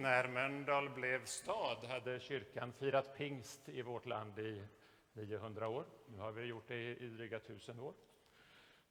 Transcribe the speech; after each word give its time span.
När 0.00 0.28
Mölndal 0.28 0.90
blev 0.90 1.24
stad 1.24 1.84
hade 1.84 2.20
kyrkan 2.20 2.72
firat 2.72 3.16
pingst 3.16 3.68
i 3.68 3.82
vårt 3.82 4.06
land 4.06 4.38
i 4.38 4.62
900 5.12 5.68
år. 5.68 5.84
Nu 6.06 6.18
har 6.18 6.32
vi 6.32 6.44
gjort 6.44 6.68
det 6.68 6.74
i 6.74 7.08
dryga 7.08 7.40
tusen 7.40 7.80
år. 7.80 7.94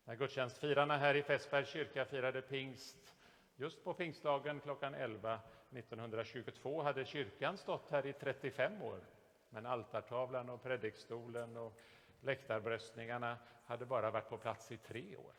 När 0.06 0.16
gudstjänstfirarna 0.16 0.98
här 0.98 1.16
i 1.16 1.24
Fässbergs 1.24 1.70
kyrka 1.70 2.06
firade 2.06 2.42
pingst 2.42 3.16
just 3.56 3.84
på 3.84 3.94
pingstdagen 3.94 4.60
klockan 4.60 4.94
11 4.94 5.40
1922 5.72 6.82
hade 6.82 7.06
kyrkan 7.06 7.58
stått 7.58 7.90
här 7.90 8.06
i 8.06 8.14
35 8.14 8.82
år. 8.82 9.00
Men 9.50 9.66
altartavlan 9.66 10.50
och 10.50 10.64
predikstolen 10.64 11.58
och 11.58 11.80
läktarbröstningarna 12.22 13.38
hade 13.66 13.86
bara 13.86 14.12
varit 14.12 14.30
på 14.30 14.38
plats 14.38 14.72
i 14.72 14.78
tre 14.78 15.16
år. 15.16 15.34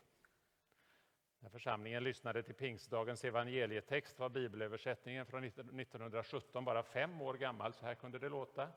När 1.41 1.49
församlingen 1.49 2.03
lyssnade 2.03 2.43
till 2.43 2.55
pingstdagens 2.55 3.25
evangelietext 3.25 4.19
var 4.19 4.29
bibelöversättningen 4.29 5.25
från 5.25 5.43
1917 5.43 6.65
bara 6.65 6.83
fem 6.83 7.21
år 7.21 7.33
gammal. 7.33 7.73
Så 7.73 7.85
här 7.85 7.95
kunde 7.95 8.19
det 8.19 8.29
låta. 8.29 8.69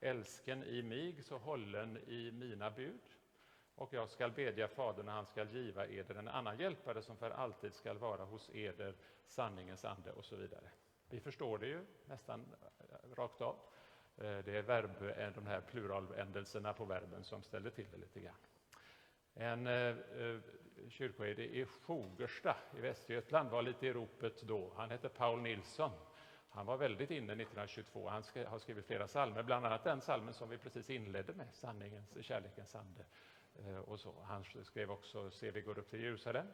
Älsken 0.00 0.64
i 0.64 0.82
mig, 0.82 1.22
så 1.22 1.38
hållen 1.38 1.96
i 1.96 2.30
mina 2.32 2.70
bud. 2.70 3.00
Och 3.74 3.94
jag 3.94 4.10
skall 4.10 4.30
bedja 4.30 4.68
Fadern 4.68 5.08
och 5.08 5.14
han 5.14 5.26
skall 5.26 5.50
giva 5.50 5.86
eder 5.86 6.14
en 6.14 6.28
annan 6.28 6.58
hjälpare 6.58 7.02
som 7.02 7.16
för 7.16 7.30
alltid 7.30 7.74
skall 7.74 7.98
vara 7.98 8.24
hos 8.24 8.50
eder, 8.54 8.94
sanningens 9.26 9.84
ande 9.84 10.12
och 10.12 10.24
så 10.24 10.36
vidare. 10.36 10.70
Vi 11.08 11.20
förstår 11.20 11.58
det 11.58 11.66
ju 11.66 11.84
nästan 12.04 12.46
eh, 12.60 13.14
rakt 13.16 13.40
av. 13.40 13.56
Eh, 14.16 14.38
det 14.38 14.56
är 14.56 14.62
verb, 14.62 15.02
eh, 15.16 15.30
de 15.34 15.46
här 15.46 15.60
pluraländelserna 15.60 16.72
på 16.72 16.84
verben 16.84 17.24
som 17.24 17.42
ställer 17.42 17.70
till 17.70 17.86
det 17.90 17.96
lite 17.96 18.20
grann. 18.20 18.36
En 19.34 19.66
kyrkoherde 20.88 21.44
i 21.44 21.64
Fogersta 21.64 22.56
i 22.76 22.80
Västergötland 22.80 23.50
var 23.50 23.62
lite 23.62 23.86
i 23.86 23.92
ropet 23.92 24.42
då. 24.42 24.72
Han 24.76 24.90
hette 24.90 25.08
Paul 25.08 25.40
Nilsson. 25.40 25.90
Han 26.48 26.66
var 26.66 26.76
väldigt 26.76 27.10
inne 27.10 27.32
1922. 27.32 28.08
Han 28.08 28.22
har 28.46 28.58
skrivit 28.58 28.86
flera 28.86 29.08
salmer, 29.08 29.42
bland 29.42 29.66
annat 29.66 29.84
den 29.84 30.00
salmen 30.00 30.34
som 30.34 30.48
vi 30.48 30.58
precis 30.58 30.90
inledde 30.90 31.32
med, 31.32 31.54
Sanningens, 31.54 32.16
kärlekens 32.20 32.74
ande. 32.74 33.04
Eh, 33.54 33.78
och 33.78 34.00
så. 34.00 34.14
Han 34.22 34.44
skrev 34.44 34.90
också 34.90 35.30
Se 35.30 35.50
vi 35.50 35.60
går 35.60 35.78
upp 35.78 35.90
till 35.90 36.00
Jerusalem, 36.00 36.46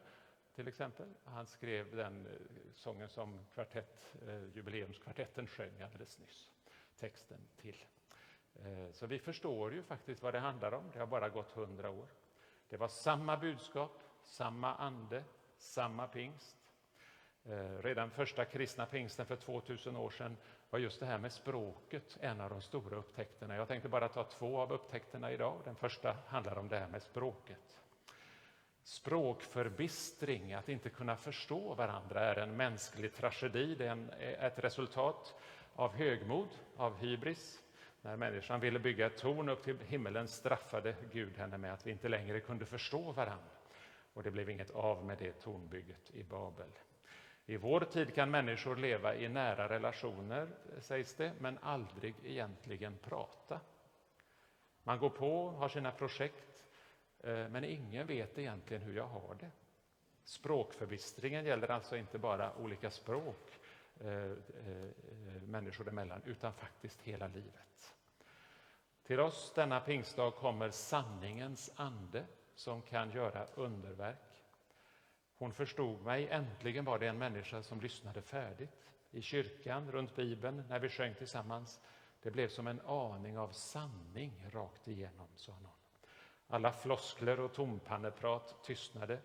till 0.55 0.67
exempel. 0.67 1.07
Han 1.23 1.45
skrev 1.45 1.95
den 1.95 2.25
eh, 2.25 2.31
sången 2.75 3.09
som 3.09 3.45
kvartett, 3.53 4.15
eh, 4.27 4.43
jubileumskvartetten 4.55 5.47
sjöng 5.47 5.81
alldeles 5.81 6.19
nyss, 6.19 6.51
texten 6.99 7.41
till. 7.57 7.85
Så 8.91 9.07
vi 9.07 9.19
förstår 9.19 9.73
ju 9.73 9.83
faktiskt 9.83 10.23
vad 10.23 10.33
det 10.33 10.39
handlar 10.39 10.71
om. 10.71 10.91
Det 10.93 10.99
har 10.99 11.07
bara 11.07 11.29
gått 11.29 11.51
hundra 11.51 11.89
år. 11.89 12.07
Det 12.69 12.77
var 12.77 12.87
samma 12.87 13.37
budskap, 13.37 14.01
samma 14.27 14.75
ande, 14.75 15.23
samma 15.57 16.07
pingst. 16.07 16.57
Eh, 17.45 17.81
redan 17.83 18.11
första 18.11 18.45
kristna 18.45 18.85
pingsten 18.85 19.25
för 19.25 19.35
2000 19.35 19.95
år 19.95 20.09
sedan 20.09 20.37
var 20.69 20.79
just 20.79 20.99
det 20.99 21.05
här 21.05 21.17
med 21.17 21.31
språket 21.31 22.17
en 22.21 22.41
av 22.41 22.49
de 22.49 22.61
stora 22.61 22.97
upptäckterna. 22.97 23.55
Jag 23.55 23.67
tänkte 23.67 23.89
bara 23.89 24.09
ta 24.09 24.23
två 24.23 24.59
av 24.59 24.73
upptäckterna 24.73 25.31
idag. 25.31 25.61
Den 25.65 25.75
första 25.75 26.15
handlar 26.27 26.57
om 26.57 26.67
det 26.67 26.79
här 26.79 26.87
med 26.87 27.01
språket. 27.01 27.77
Språkförbistring, 28.83 30.53
att 30.53 30.69
inte 30.69 30.89
kunna 30.89 31.15
förstå 31.15 31.73
varandra, 31.73 32.19
är 32.19 32.35
en 32.35 32.57
mänsklig 32.57 33.13
tragedi. 33.13 33.75
Det 33.75 33.87
är 33.87 33.97
eh, 34.19 34.45
ett 34.45 34.59
resultat 34.59 35.35
av 35.75 35.95
högmod, 35.95 36.49
av 36.77 36.97
hybris. 36.97 37.61
När 38.01 38.17
människan 38.17 38.59
ville 38.59 38.79
bygga 38.79 39.05
ett 39.05 39.17
torn 39.17 39.49
upp 39.49 39.63
till 39.63 39.79
himmelen 39.79 40.27
straffade 40.27 40.95
Gud 41.11 41.37
henne 41.37 41.57
med 41.57 41.73
att 41.73 41.87
vi 41.87 41.91
inte 41.91 42.09
längre 42.09 42.39
kunde 42.39 42.65
förstå 42.65 43.11
varandra. 43.11 43.56
Och 44.17 44.23
det 44.23 44.31
blev 44.31 44.49
inget 44.49 44.69
av 44.69 45.05
med 45.05 45.17
det 45.17 45.33
tornbygget 45.33 46.11
i 46.11 46.23
Babel. 46.23 46.69
I 47.45 47.57
vår 47.57 47.79
tid 47.79 48.15
kan 48.15 48.31
människor 48.31 48.75
leva 48.75 49.15
i 49.15 49.29
nära 49.29 49.69
relationer, 49.69 50.47
sägs 50.79 51.15
det, 51.15 51.33
men 51.39 51.57
aldrig 51.61 52.15
egentligen 52.23 52.97
prata. 52.97 53.59
Man 54.83 54.99
går 54.99 55.09
på, 55.09 55.49
har 55.49 55.69
sina 55.69 55.91
projekt, 55.91 56.65
eh, 57.19 57.49
men 57.49 57.63
ingen 57.63 58.07
vet 58.07 58.37
egentligen 58.37 58.83
hur 58.83 58.95
jag 58.95 59.07
har 59.07 59.35
det. 59.39 59.51
Språkförbistringen 60.23 61.45
gäller 61.45 61.71
alltså 61.71 61.97
inte 61.97 62.17
bara 62.17 62.55
olika 62.55 62.91
språk 62.91 63.59
eh, 63.99 64.31
eh, 64.31 65.41
människor 65.41 65.87
emellan, 65.87 66.21
utan 66.25 66.53
faktiskt 66.53 67.01
hela 67.01 67.27
livet. 67.27 67.95
Till 69.03 69.19
oss 69.19 69.53
denna 69.55 69.79
pingstdag 69.79 70.31
kommer 70.31 70.69
sanningens 70.69 71.71
ande 71.75 72.25
som 72.57 72.81
kan 72.81 73.11
göra 73.11 73.45
underverk. 73.55 74.43
Hon 75.37 75.53
förstod 75.53 76.01
mig. 76.01 76.27
Äntligen 76.29 76.85
var 76.85 76.99
det 76.99 77.07
en 77.07 77.17
människa 77.17 77.63
som 77.63 77.81
lyssnade 77.81 78.21
färdigt. 78.21 78.71
I 79.11 79.21
kyrkan, 79.21 79.91
runt 79.91 80.15
Bibeln, 80.15 80.63
när 80.69 80.79
vi 80.79 80.89
sjöng 80.89 81.15
tillsammans. 81.15 81.79
Det 82.21 82.31
blev 82.31 82.47
som 82.47 82.67
en 82.67 82.81
aning 82.81 83.37
av 83.37 83.51
sanning 83.51 84.45
rakt 84.51 84.87
igenom, 84.87 85.27
sa 85.35 85.51
någon. 85.51 85.71
Alla 86.47 86.71
floskler 86.71 87.39
och 87.39 87.53
tompanneprat 87.53 88.63
tystnade. 88.63 89.19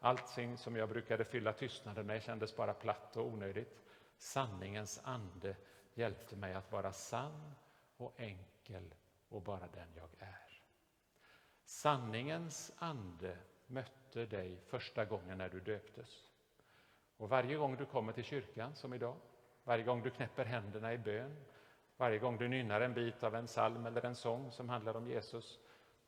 Allting 0.00 0.56
som 0.56 0.76
jag 0.76 0.88
brukade 0.88 1.24
fylla 1.24 1.52
tystnaden 1.52 2.06
med 2.06 2.22
kändes 2.22 2.56
bara 2.56 2.74
platt 2.74 3.16
och 3.16 3.26
onödigt. 3.26 3.82
Sanningens 4.16 5.00
ande 5.04 5.56
hjälpte 5.94 6.36
mig 6.36 6.54
att 6.54 6.72
vara 6.72 6.92
sann 6.92 7.54
och 7.96 8.20
enkel 8.20 8.94
och 9.28 9.42
bara 9.42 9.68
den 9.74 9.88
jag 9.94 10.08
är. 10.18 10.41
Sanningens 11.82 12.72
ande 12.78 13.38
mötte 13.66 14.26
dig 14.26 14.60
första 14.66 15.04
gången 15.04 15.38
när 15.38 15.48
du 15.48 15.60
döptes. 15.60 16.30
Och 17.16 17.28
varje 17.28 17.56
gång 17.56 17.76
du 17.76 17.86
kommer 17.86 18.12
till 18.12 18.24
kyrkan, 18.24 18.74
som 18.74 18.94
idag, 18.94 19.16
varje 19.64 19.84
gång 19.84 20.02
du 20.02 20.10
knäpper 20.10 20.44
händerna 20.44 20.92
i 20.92 20.98
bön, 20.98 21.36
varje 21.96 22.18
gång 22.18 22.38
du 22.38 22.48
nynnar 22.48 22.80
en 22.80 22.94
bit 22.94 23.22
av 23.22 23.34
en 23.34 23.46
psalm 23.46 23.86
eller 23.86 24.04
en 24.04 24.14
sång 24.14 24.52
som 24.52 24.68
handlar 24.68 24.96
om 24.96 25.06
Jesus, 25.06 25.58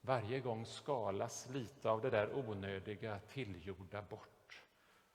varje 0.01 0.41
gång 0.41 0.67
skalas 0.67 1.49
lite 1.51 1.91
av 1.91 2.01
det 2.01 2.11
där 2.11 2.35
onödiga 2.35 3.21
tillgjorda 3.29 4.03
bort. 4.03 4.65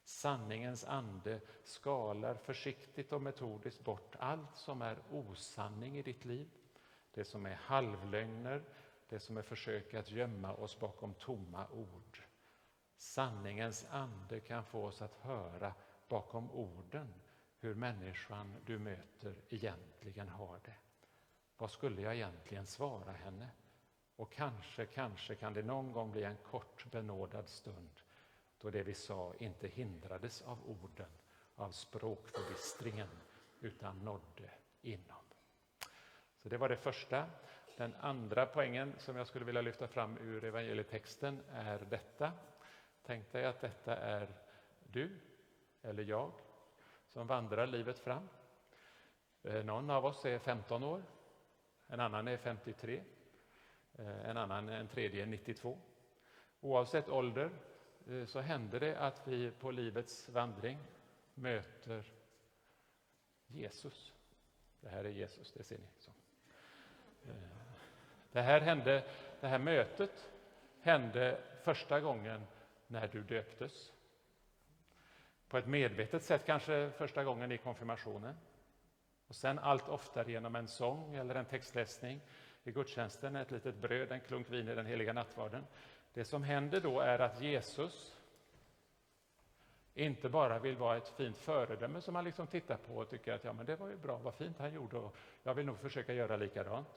Sanningens 0.04 0.86
ande 0.86 1.42
skalar 1.64 2.36
försiktigt 2.36 3.14
och 3.14 3.22
metodiskt 3.22 3.84
bort 3.84 4.16
allt 4.20 4.56
som 4.56 4.82
är 4.82 4.98
osanning 5.10 5.98
i 5.98 6.02
ditt 6.02 6.26
liv, 6.26 6.50
det 7.14 7.26
som 7.26 7.46
är 7.46 7.56
halvlögner, 7.56 8.64
det 9.10 9.20
som 9.20 9.38
är 9.38 9.42
försök 9.42 9.94
att 9.94 10.12
gömma 10.12 10.54
oss 10.54 10.80
bakom 10.80 11.14
tomma 11.14 11.68
ord. 11.68 12.20
Sanningens 12.98 13.86
ande 13.90 14.40
kan 14.40 14.66
få 14.66 14.86
oss 14.86 15.02
att 15.02 15.14
höra 15.14 15.74
bakom 16.08 16.52
orden 16.52 17.14
hur 17.60 17.76
människan 17.76 18.56
du 18.66 18.80
möter 18.80 19.36
egentligen 19.50 20.30
har 20.30 20.60
det. 20.66 20.76
Vad 21.58 21.72
skulle 21.72 22.02
jag 22.02 22.16
egentligen 22.16 22.66
svara 22.66 23.12
henne? 23.12 23.50
Och 24.16 24.32
kanske, 24.32 24.86
kanske 24.86 25.36
kan 25.36 25.54
det 25.54 25.64
någon 25.64 25.92
gång 25.92 26.12
bli 26.12 26.24
en 26.24 26.38
kort 26.38 26.92
benådad 26.92 27.50
stund 27.50 28.02
då 28.62 28.70
det 28.70 28.84
vi 28.84 28.94
sa 28.94 29.34
inte 29.40 29.68
hindrades 29.68 30.42
av 30.42 30.70
orden, 30.70 31.12
av 31.56 31.72
språkförbistringen, 31.72 33.10
utan 33.60 34.00
nådde 34.00 34.50
inom. 34.82 35.24
Så 36.36 36.50
det 36.50 36.58
var 36.58 36.70
det 36.70 36.78
första. 36.78 37.26
Den 37.80 37.96
andra 38.00 38.46
poängen 38.46 38.94
som 38.98 39.16
jag 39.16 39.28
skulle 39.28 39.46
vilja 39.46 39.62
lyfta 39.62 39.88
fram 39.88 40.18
ur 40.18 40.44
evangelietexten 40.44 41.42
är 41.54 41.80
detta. 41.90 42.32
Tänk 43.04 43.32
dig 43.32 43.46
att 43.46 43.62
detta 43.62 43.98
är 43.98 44.28
du 44.84 45.20
eller 45.82 46.04
jag 46.04 46.32
som 47.08 47.28
vandrar 47.28 47.68
livet 47.68 48.00
fram. 48.00 48.30
Eh, 49.44 49.66
någon 49.66 49.90
av 49.90 50.06
oss 50.06 50.26
är 50.26 50.40
15 50.40 50.84
år, 50.84 51.04
en 51.88 52.00
annan 52.00 52.28
är 52.28 52.38
53, 52.38 53.04
eh, 53.94 54.30
en 54.30 54.38
annan, 54.38 54.70
en 54.70 54.88
tredje 54.88 55.24
är 55.24 55.28
92. 55.28 55.78
Oavsett 56.60 57.10
ålder 57.10 57.50
eh, 58.08 58.26
så 58.26 58.40
händer 58.40 58.80
det 58.80 59.00
att 59.00 59.28
vi 59.28 59.52
på 59.52 59.72
livets 59.72 60.30
vandring 60.30 60.78
möter 61.34 62.12
Jesus. 63.48 64.14
Det 64.82 64.90
här 64.90 65.04
är 65.04 65.10
Jesus, 65.10 65.52
det 65.52 65.64
ser 65.64 65.78
ni. 65.78 65.88
Så. 65.98 66.12
Det 68.32 68.42
här, 68.42 68.62
hände, 68.62 69.04
det 69.42 69.48
här 69.48 69.60
mötet 69.60 70.30
hände 70.82 71.42
första 71.64 72.00
gången 72.00 72.42
när 72.88 73.08
du 73.08 73.24
döptes. 73.24 73.94
På 75.48 75.58
ett 75.58 75.68
medvetet 75.68 76.24
sätt 76.24 76.46
kanske 76.46 76.92
första 76.92 77.24
gången 77.24 77.52
i 77.52 77.58
konfirmationen. 77.58 78.36
Och 79.28 79.36
sen 79.36 79.60
allt 79.60 79.90
oftare 79.90 80.32
genom 80.32 80.56
en 80.56 80.68
sång 80.68 81.16
eller 81.16 81.36
en 81.36 81.46
textläsning 81.46 82.22
i 82.64 82.72
gudstjänsten, 82.72 83.36
ett 83.36 83.52
litet 83.52 83.76
bröd, 83.76 84.12
en 84.12 84.20
klunk 84.20 84.50
vin 84.50 84.70
i 84.70 84.76
den 84.76 84.86
heliga 84.86 85.14
nattvarden. 85.14 85.66
Det 86.14 86.26
som 86.26 86.44
händer 86.44 86.82
då 86.82 87.00
är 87.00 87.20
att 87.20 87.42
Jesus 87.42 88.16
inte 89.94 90.30
bara 90.30 90.60
vill 90.60 90.78
vara 90.78 90.98
ett 90.98 91.10
fint 91.10 91.38
föredöme 91.38 92.02
som 92.02 92.14
man 92.14 92.26
liksom 92.26 92.48
tittar 92.48 92.78
på 92.78 92.96
och 92.98 93.10
tycker 93.10 93.34
att 93.34 93.44
ja, 93.44 93.54
men 93.54 93.66
det 93.66 93.76
var 93.76 93.88
ju 93.88 93.98
bra, 93.98 94.18
vad 94.18 94.34
fint 94.34 94.60
han 94.60 94.74
gjorde 94.74 94.98
och 94.98 95.16
jag 95.44 95.54
vill 95.54 95.66
nog 95.66 95.80
försöka 95.80 96.14
göra 96.14 96.38
likadant. 96.38 96.88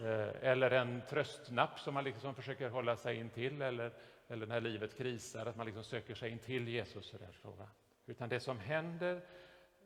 Eh, 0.00 0.50
eller 0.50 0.70
en 0.70 1.02
tröstnapp 1.08 1.80
som 1.80 1.94
man 1.94 2.04
liksom 2.04 2.34
försöker 2.34 2.68
hålla 2.68 2.96
sig 2.96 3.16
in 3.16 3.30
till 3.30 3.62
eller, 3.62 3.92
eller 4.28 4.46
när 4.46 4.60
livet 4.60 4.96
krisar, 4.96 5.46
att 5.46 5.56
man 5.56 5.66
liksom 5.66 5.84
söker 5.84 6.14
sig 6.14 6.30
in 6.30 6.38
till 6.38 6.68
Jesus. 6.68 7.12
Och 7.12 7.18
där, 7.18 7.32
så, 7.42 7.68
Utan 8.06 8.28
det 8.28 8.40
som 8.40 8.58
händer 8.58 9.22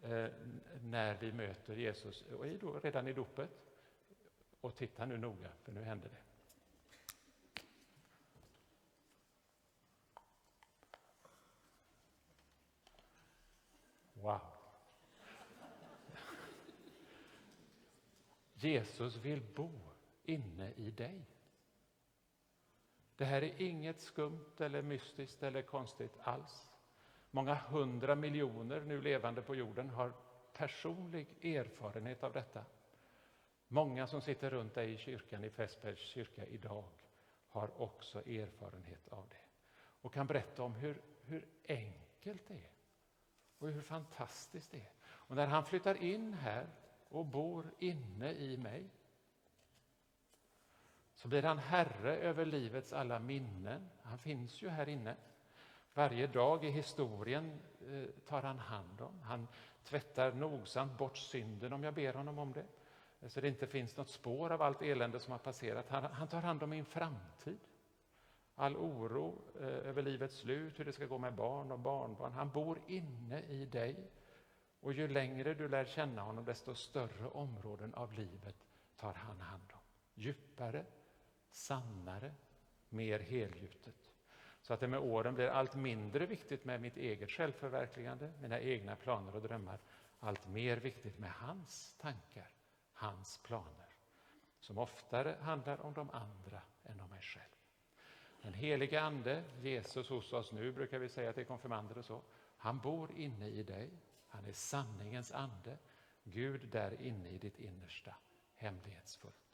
eh, 0.03 0.27
när 0.83 1.17
vi 1.21 1.33
möter 1.33 1.77
Jesus, 1.77 2.23
och 2.23 2.47
i 2.47 2.57
då, 2.57 2.81
redan 2.83 3.09
i 3.09 3.13
dopet. 3.13 3.51
Och 4.61 4.77
titta 4.77 5.07
nu 5.07 5.19
noga, 5.19 5.49
för 5.63 5.73
nu 5.73 5.83
händer 5.83 6.09
det. 6.09 6.17
Wow! 14.13 14.41
Jesus 18.55 19.17
vill 19.17 19.43
bo 19.55 19.90
inne 20.31 20.73
i 20.73 20.91
dig. 20.91 21.27
Det 23.17 23.25
här 23.25 23.43
är 23.43 23.63
inget 23.63 24.01
skumt 24.01 24.61
eller 24.61 24.83
mystiskt 24.83 25.43
eller 25.43 25.63
konstigt 25.63 26.19
alls. 26.23 26.71
Många 27.31 27.55
hundra 27.55 28.15
miljoner 28.15 28.81
nu 28.81 29.01
levande 29.01 29.43
på 29.43 29.55
jorden 29.55 29.91
har 29.91 30.13
personlig 30.53 31.45
erfarenhet 31.57 32.23
av 32.23 32.33
detta. 32.33 32.65
Många 33.69 34.07
som 34.07 34.21
sitter 34.21 34.51
runt 34.51 34.75
dig 34.75 34.93
i 34.93 34.97
kyrkan, 34.97 35.45
i 35.45 35.51
Fässbergs 35.51 35.99
kyrka 35.99 36.47
idag, 36.47 36.85
har 37.49 37.83
också 37.83 38.19
erfarenhet 38.19 39.09
av 39.09 39.29
det 39.29 39.41
och 40.01 40.13
kan 40.15 40.27
berätta 40.27 40.63
om 40.63 40.75
hur, 40.75 41.03
hur 41.23 41.49
enkelt 41.69 42.47
det 42.47 42.55
är 42.55 42.71
och 43.59 43.69
hur 43.69 43.83
fantastiskt 43.83 44.71
det 44.71 44.81
är. 44.81 44.93
Och 45.03 45.37
när 45.37 45.47
han 45.47 45.65
flyttar 45.65 45.95
in 45.95 46.35
här 46.35 46.67
och 47.09 47.27
bor 47.27 47.75
inne 47.79 48.33
i 48.33 48.57
mig 48.57 48.91
så 51.21 51.29
blir 51.29 51.43
han 51.43 51.59
herre 51.59 52.17
över 52.17 52.45
livets 52.45 52.93
alla 52.93 53.19
minnen. 53.19 53.91
Han 54.03 54.19
finns 54.19 54.63
ju 54.63 54.69
här 54.69 54.89
inne. 54.89 55.17
Varje 55.95 56.27
dag 56.27 56.65
i 56.65 56.71
historien 56.71 57.61
eh, 57.89 58.05
tar 58.29 58.43
han 58.43 58.59
hand 58.59 59.01
om. 59.01 59.21
Han 59.23 59.49
tvättar 59.85 60.33
nogsamt 60.33 60.99
bort 60.99 61.17
synden 61.17 61.73
om 61.73 61.85
jag 61.85 61.95
ber 61.95 62.15
honom 62.15 62.39
om 62.39 62.53
det. 62.53 62.65
Så 63.29 63.41
det 63.41 63.49
inte 63.49 63.67
finns 63.67 63.97
något 63.97 64.11
spår 64.11 64.53
av 64.53 64.63
allt 64.63 64.83
elände 64.83 65.21
som 65.21 65.33
har 65.33 65.39
passerat. 65.39 65.89
Han, 65.89 66.05
han 66.05 66.29
tar 66.29 66.41
hand 66.41 66.63
om 66.63 66.71
min 66.71 66.85
framtid. 66.85 67.61
All 68.55 68.77
oro 68.77 69.43
eh, 69.61 69.67
över 69.67 70.03
livets 70.03 70.37
slut, 70.37 70.79
hur 70.79 70.85
det 70.85 70.93
ska 70.93 71.07
gå 71.07 71.19
med 71.19 71.35
barn 71.35 71.73
och 71.73 71.79
barnbarn. 71.79 72.33
Han 72.33 72.51
bor 72.51 72.81
inne 72.87 73.41
i 73.41 73.67
dig. 73.67 74.11
Och 74.81 74.93
ju 74.93 75.09
längre 75.09 75.55
du 75.55 75.69
lär 75.69 75.85
känna 75.85 76.23
honom, 76.23 76.45
desto 76.45 76.75
större 76.75 77.27
områden 77.27 77.95
av 77.95 78.13
livet 78.13 78.57
tar 78.97 79.15
han 79.15 79.41
hand 79.41 79.73
om. 79.73 79.81
Djupare, 80.15 80.85
sannare, 81.51 82.33
mer 82.89 83.19
helgjutet. 83.19 84.11
Så 84.63 84.75
att 84.75 84.81
det 84.81 84.89
med 84.89 85.01
åren 85.01 85.35
blir 85.35 85.49
allt 85.49 85.75
mindre 85.75 86.27
viktigt 86.27 86.65
med 86.65 86.81
mitt 86.81 86.97
eget 86.97 87.31
självförverkligande, 87.31 88.33
mina 88.41 88.61
egna 88.61 88.97
planer 88.97 89.35
och 89.35 89.43
drömmar. 89.43 89.79
Allt 90.21 90.49
mer 90.49 90.77
viktigt 90.77 91.19
med 91.19 91.31
hans 91.31 91.95
tankar, 91.99 92.51
hans 92.93 93.39
planer. 93.39 93.89
Som 94.61 94.79
oftare 94.79 95.37
handlar 95.41 95.81
om 95.81 95.95
de 95.95 96.11
andra 96.11 96.63
än 96.85 97.01
om 97.01 97.11
mig 97.11 97.23
själv. 97.23 97.45
Den 98.43 98.55
helige 98.55 99.01
Ande, 99.01 99.45
Jesus 99.61 100.09
hos 100.09 100.33
oss 100.33 100.53
nu, 100.53 100.73
brukar 100.73 100.99
vi 100.99 101.09
säga 101.09 101.33
till 101.33 101.45
konfirmander 101.45 101.99
och 101.99 102.05
så. 102.05 102.23
Han 102.57 102.79
bor 102.79 103.13
inne 103.13 103.49
i 103.49 103.63
dig. 103.63 103.91
Han 104.27 104.45
är 104.45 104.53
sanningens 104.53 105.33
ande. 105.33 105.79
Gud 106.25 106.69
där 106.69 107.03
inne 107.03 107.29
i 107.29 107.39
ditt 107.39 107.59
innersta, 107.59 108.15
hemlighetsfullt. 108.55 109.50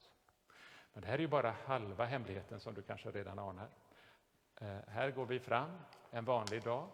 Men 0.97 1.01
det 1.03 1.09
här 1.09 1.15
är 1.15 1.23
ju 1.23 1.29
bara 1.29 1.51
halva 1.51 2.05
hemligheten 2.05 2.61
som 2.61 2.75
du 2.75 2.83
kanske 2.83 3.11
redan 3.11 3.39
anar. 3.39 3.69
Eh, 4.61 4.79
här 4.89 5.11
går 5.11 5.27
vi 5.27 5.41
fram 5.41 5.71
en 6.11 6.25
vanlig 6.25 6.63
dag. 6.63 6.89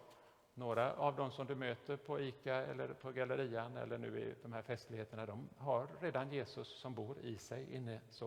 Några 0.54 0.94
av 0.94 1.16
de 1.16 1.31
som 1.31 1.46
du 1.46 1.54
möter 1.54 1.96
på 1.96 2.20
ICA 2.20 2.54
eller 2.54 2.88
på 2.88 3.12
Gallerian 3.12 3.76
eller 3.76 3.99
nu 3.99 4.20
i 4.20 4.34
de 4.43 4.52
här 4.52 4.62
festligheterna, 4.62 5.26
de 5.26 5.49
har 5.56 5.88
redan 6.00 6.32
Jesus 6.32 6.81
som 6.81 6.94
bor 6.94 7.19
i 7.19 7.38
sig 7.38 7.75
inne. 7.75 8.00
Så. 8.10 8.26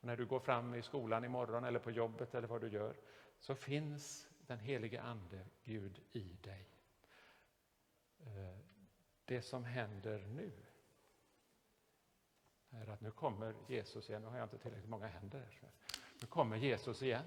Och 0.00 0.04
när 0.04 0.16
du 0.16 0.26
går 0.26 0.40
fram 0.40 0.74
i 0.74 0.82
skolan 0.82 1.24
imorgon 1.24 1.64
eller 1.64 1.78
på 1.78 1.90
jobbet 1.90 2.34
eller 2.34 2.48
vad 2.48 2.60
du 2.60 2.68
gör, 2.68 2.94
så 3.40 3.54
finns 3.54 4.28
den 4.46 4.58
helige 4.58 5.02
Ande, 5.02 5.46
Gud, 5.64 6.00
i 6.12 6.36
dig. 6.40 6.68
Eh, 8.20 8.58
det 9.24 9.42
som 9.42 9.64
händer 9.64 10.18
nu 10.18 10.52
är 12.70 12.90
att 12.90 13.00
nu 13.00 13.10
kommer 13.10 13.54
Jesus 13.68 14.10
igen. 14.10 14.22
Nu 14.22 14.28
har 14.28 14.38
jag 14.38 14.44
inte 14.44 14.58
tillräckligt 14.58 14.90
många 14.90 15.06
händer. 15.06 15.60
Nu 16.20 16.26
kommer 16.26 16.56
Jesus 16.56 17.02
igen. 17.02 17.24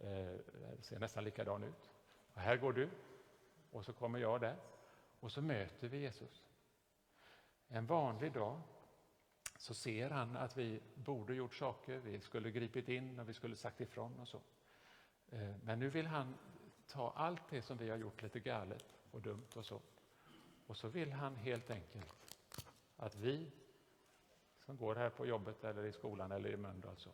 Eh, 0.00 0.08
det 0.08 0.72
eh, 0.72 0.80
ser 0.80 0.98
nästan 0.98 1.24
likadan 1.24 1.62
ut. 1.62 1.90
Och 2.34 2.40
här 2.40 2.56
går 2.56 2.72
du, 2.72 2.88
och 3.70 3.84
så 3.84 3.92
kommer 3.92 4.18
jag 4.18 4.40
där. 4.40 4.56
Och 5.20 5.32
så 5.32 5.42
möter 5.42 5.88
vi 5.88 5.98
Jesus. 5.98 6.42
En 7.68 7.86
vanlig 7.86 8.32
dag 8.32 8.60
så 9.58 9.74
ser 9.74 10.10
han 10.10 10.36
att 10.36 10.56
vi 10.56 10.80
borde 10.94 11.34
gjort 11.34 11.54
saker, 11.54 11.98
vi 11.98 12.20
skulle 12.20 12.50
gripit 12.50 12.88
in 12.88 13.18
och 13.18 13.28
vi 13.28 13.34
skulle 13.34 13.56
sagt 13.56 13.80
ifrån 13.80 14.20
och 14.20 14.28
så. 14.28 14.40
Eh, 15.28 15.54
men 15.62 15.78
nu 15.78 15.90
vill 15.90 16.06
han 16.06 16.34
ta 16.86 17.12
allt 17.16 17.42
det 17.50 17.62
som 17.62 17.76
vi 17.76 17.90
har 17.90 17.96
gjort 17.96 18.22
lite 18.22 18.40
galet 18.40 18.84
och 19.10 19.22
dumt 19.22 19.48
och 19.56 19.64
så. 19.64 19.80
Och 20.66 20.76
så 20.76 20.88
vill 20.88 21.12
han 21.12 21.36
helt 21.36 21.70
enkelt 21.70 22.36
att 22.96 23.16
vi 23.16 23.50
som 24.66 24.76
går 24.76 24.94
här 24.94 25.10
på 25.10 25.26
jobbet 25.26 25.64
eller 25.64 25.84
i 25.84 25.92
skolan 25.92 26.32
eller 26.32 26.50
i 26.50 26.56
Mölndal 26.56 26.90
alltså, 26.90 27.10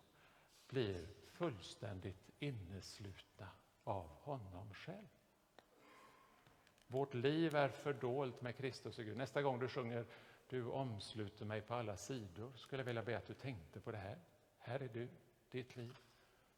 blir 0.69 1.09
fullständigt 1.25 2.31
inneslutna 2.39 3.49
av 3.85 4.09
honom 4.09 4.75
själv. 4.75 5.09
Vårt 6.87 7.15
liv 7.15 7.55
är 7.55 7.69
fördolt 7.69 8.41
med 8.41 8.57
Kristus 8.57 8.99
och 8.99 9.05
Gud. 9.05 9.17
Nästa 9.17 9.43
gång 9.43 9.59
du 9.59 9.69
sjunger 9.69 10.07
Du 10.47 10.65
omsluter 10.65 11.45
mig 11.45 11.61
på 11.61 11.75
alla 11.75 11.97
sidor 11.97 12.53
skulle 12.57 12.81
jag 12.81 12.87
vilja 12.87 13.03
be 13.03 13.19
att 13.19 13.27
du 13.27 13.35
tänkte 13.35 13.81
på 13.81 13.93
det 13.93 13.99
här. 13.99 14.19
Här 14.59 14.81
är 14.81 14.89
du, 14.89 15.09
ditt 15.51 15.77
liv. 15.77 15.97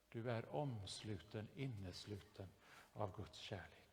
Du 0.08 0.30
är 0.30 0.54
omsluten, 0.54 1.48
innesluten 1.54 2.48
av 2.92 3.16
Guds 3.16 3.38
kärlek. 3.38 3.83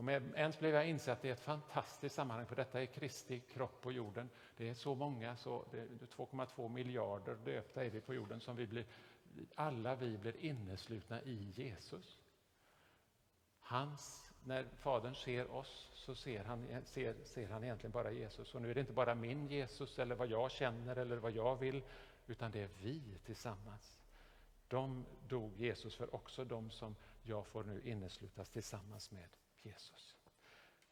Och 0.00 0.04
med 0.04 0.32
ens 0.36 0.58
blev 0.58 0.74
jag 0.74 0.88
insatt 0.88 1.16
att 1.18 1.22
det 1.22 1.28
är 1.28 1.32
ett 1.32 1.40
fantastiskt 1.40 2.14
sammanhang, 2.14 2.46
för 2.46 2.56
detta 2.56 2.82
är 2.82 2.86
Kristi 2.86 3.40
kropp 3.40 3.82
på 3.82 3.92
jorden. 3.92 4.30
Det 4.56 4.68
är 4.68 4.74
så 4.74 4.94
många, 4.94 5.36
så 5.36 5.64
2,2 6.16 6.68
miljarder 6.68 7.36
döpta 7.44 7.84
är 7.84 7.90
vi 7.90 8.00
på 8.00 8.14
jorden 8.14 8.40
som 8.40 8.56
vi 8.56 8.66
blir 8.66 8.84
alla 9.54 9.94
vi 9.94 10.18
blir 10.18 10.36
inneslutna 10.36 11.22
i 11.22 11.52
Jesus. 11.54 12.18
Hans, 13.60 14.30
när 14.44 14.64
Fadern 14.64 15.14
ser 15.14 15.50
oss 15.50 15.90
så 15.94 16.14
ser 16.14 16.44
han, 16.44 16.84
ser, 16.84 17.14
ser 17.24 17.48
han 17.48 17.64
egentligen 17.64 17.92
bara 17.92 18.12
Jesus. 18.12 18.54
Och 18.54 18.62
nu 18.62 18.70
är 18.70 18.74
det 18.74 18.80
inte 18.80 18.92
bara 18.92 19.14
min 19.14 19.46
Jesus 19.46 19.98
eller 19.98 20.14
vad 20.14 20.28
jag 20.28 20.50
känner 20.50 20.96
eller 20.96 21.16
vad 21.16 21.32
jag 21.32 21.56
vill, 21.56 21.82
utan 22.26 22.50
det 22.50 22.62
är 22.62 22.70
vi 22.82 23.18
tillsammans. 23.24 23.98
De 24.68 25.06
dog 25.28 25.56
Jesus 25.56 25.96
för, 25.96 26.14
också 26.14 26.44
de 26.44 26.70
som 26.70 26.96
jag 27.22 27.46
får 27.46 27.64
nu 27.64 27.82
inneslutas 27.82 28.48
tillsammans 28.48 29.10
med 29.10 29.28
Jesus. 29.62 30.16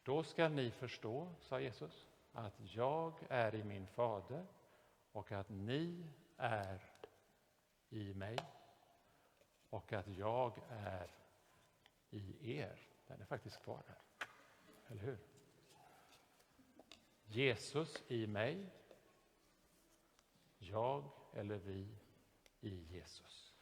Då 0.03 0.23
ska 0.23 0.49
ni 0.49 0.71
förstå, 0.71 1.35
sa 1.39 1.59
Jesus, 1.59 2.07
att 2.31 2.53
jag 2.59 3.13
är 3.29 3.55
i 3.55 3.63
min 3.63 3.87
fader 3.87 4.45
och 5.11 5.31
att 5.31 5.49
ni 5.49 6.05
är 6.37 6.81
i 7.89 8.13
mig 8.13 8.37
och 9.69 9.93
att 9.93 10.07
jag 10.07 10.59
är 10.69 11.11
i 12.09 12.53
er. 12.57 12.79
Den 13.07 13.21
är 13.21 13.25
faktiskt 13.25 13.63
kvar 13.63 13.83
här. 13.87 14.27
Eller 14.87 15.01
hur? 15.01 15.17
Jesus 17.25 18.03
i 18.07 18.27
mig, 18.27 18.69
jag 20.57 21.11
eller 21.33 21.57
vi 21.57 21.97
i 22.61 22.75
Jesus. 22.75 23.53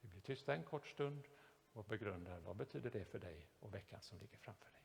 Vi 0.00 0.08
blir 0.08 0.20
tysta 0.20 0.54
en 0.54 0.64
kort 0.64 0.86
stund 0.86 1.28
och 1.78 1.84
begrundar 1.84 2.40
vad 2.40 2.56
betyder 2.56 2.90
det 2.90 3.04
för 3.04 3.18
dig 3.18 3.48
och 3.60 3.74
veckan 3.74 4.00
som 4.02 4.18
ligger 4.18 4.38
framför 4.38 4.70
dig. 4.70 4.77